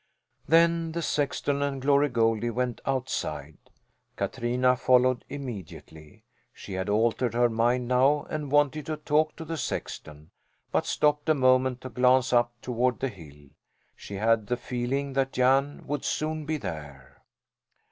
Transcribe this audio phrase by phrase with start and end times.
[0.47, 3.59] Then the sexton and Glory Goldie went outside.
[4.15, 6.23] Katrina followed immediately.
[6.51, 10.31] She had altered her mind now and wanted to talk to the sexton,
[10.71, 13.49] but stopped a moment to glance up toward the hill.
[13.95, 17.21] She had the feeling that Jan would soon be there.